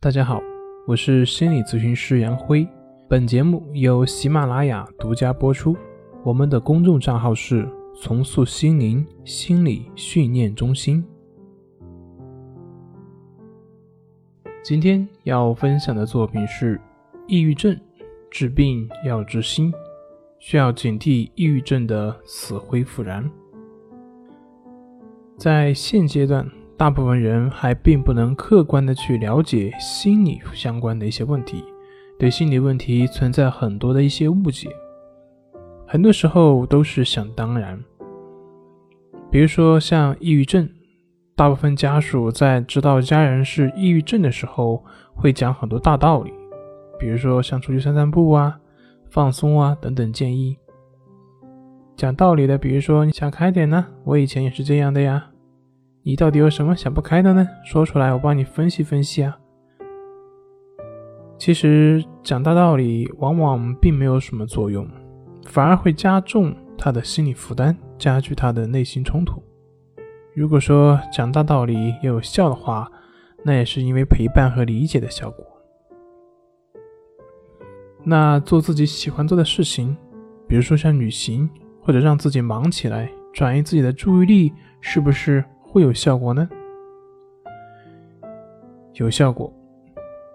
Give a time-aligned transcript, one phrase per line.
[0.00, 0.40] 大家好，
[0.86, 2.64] 我是心理咨询师杨辉。
[3.08, 5.76] 本节目由喜马拉雅独家播出。
[6.22, 7.68] 我们的公众账号是
[8.00, 11.04] “重塑心灵心理训练中心”。
[14.62, 16.80] 今天要分享的作品是：
[17.26, 17.76] 抑郁症
[18.30, 19.74] 治病要治心，
[20.38, 23.28] 需要警惕抑郁症的死灰复燃。
[25.36, 26.48] 在现阶段。
[26.78, 31.64] 大部分人还并不能客观的去了解心理相关的一些问题，
[32.16, 34.70] 对心理问题存在很多的一些误解，
[35.88, 37.76] 很多时候都是想当然。
[39.28, 40.68] 比如说像抑郁症，
[41.34, 44.84] 大部分家属在知道家人是抑郁症的时候，
[45.16, 46.32] 会讲很多大道理，
[46.96, 48.56] 比如说像出去散散步啊、
[49.10, 50.56] 放松啊等等建议。
[51.96, 55.30] 讲道理的，比如说你想开点呢，我以前也是这样的呀。
[56.08, 57.46] 你到底有什么想不开的呢？
[57.62, 59.38] 说出来，我帮你分析分析啊。
[61.36, 64.88] 其实讲大道理往往并没有什么作用，
[65.44, 69.42] 反而会加重他的心理负担，加剧他的内心冲突。
[70.34, 72.90] 如果说讲大道理有效的话，
[73.44, 75.44] 那也是因为陪伴和理解的效果。
[78.02, 79.94] 那做自己喜欢做的事情，
[80.48, 81.50] 比如说像旅行，
[81.82, 85.44] 或者让自己忙起来，转移自己的注意力，是不是？
[85.70, 86.48] 会有效果呢？
[88.94, 89.52] 有效果。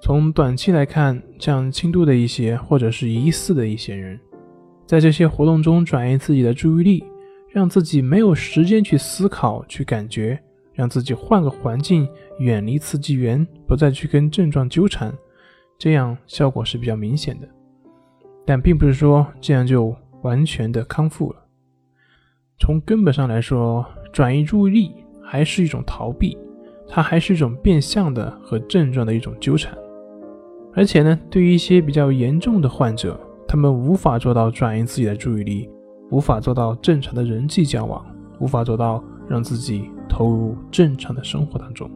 [0.00, 4.18] 从短期来看，像轻度的一些或者是疑似的一些人，
[4.86, 7.04] 在这些活动中转移自己的注意力，
[7.50, 10.40] 让自己没有时间去思考、去感觉，
[10.72, 15.12] 让自己换个环境，远离刺激源，不再去跟症状纠缠，
[15.76, 17.46] 这样效果是比较明显的。
[18.46, 21.44] 但并不是说这样就完全的康复了。
[22.58, 24.94] 从根本上来说，转移注意力。
[25.30, 26.38] 还是一种逃避，
[26.88, 29.76] 它还是一种变相的和症状的一种纠缠，
[30.72, 35.68] 而且呢，对于一些比较严重的患者，他们无法做到转移自己的注意力，
[36.10, 38.02] 无法做到正常的人际交往，
[38.40, 41.90] 无法做到让自己投入正常的生活当中。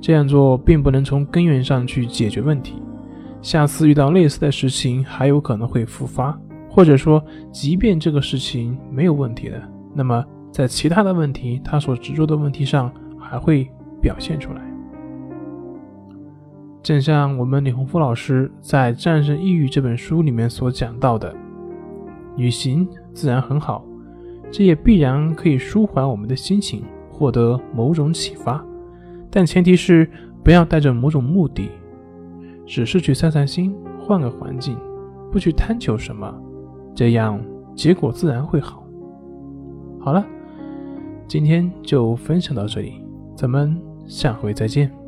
[0.00, 2.82] 这样做并不能从根源上去解决问题，
[3.42, 6.34] 下次遇到类似的事情还有可能会复发，
[6.70, 7.22] 或者说，
[7.52, 9.60] 即便这个事情没有问题了，
[9.94, 10.24] 那么。
[10.54, 12.88] 在其他的问题，他所执着的问题上
[13.18, 13.68] 还会
[14.00, 14.62] 表现出来。
[16.80, 21.34] 正像我们李洪福老师在《战胜抑郁》这本书里面所讲到的，
[22.36, 23.84] 旅行自然很好，
[24.48, 28.64] 这也必然可以舒缓我们的心情，获得某种启发。
[29.32, 30.08] 但前提是
[30.44, 31.68] 不要带着某种目的，
[32.64, 34.78] 只是去散散心，换个环境，
[35.32, 36.32] 不去贪求什么，
[36.94, 37.44] 这样
[37.74, 38.84] 结果自然会好。
[39.98, 40.24] 好了。
[41.26, 43.02] 今天就分享到这里，
[43.36, 45.03] 咱们下回再见。